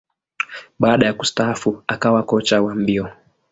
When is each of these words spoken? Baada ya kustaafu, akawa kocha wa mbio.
Baada 0.79 1.05
ya 1.07 1.13
kustaafu, 1.13 1.83
akawa 1.87 2.23
kocha 2.23 2.61
wa 2.61 2.75
mbio. 2.75 3.09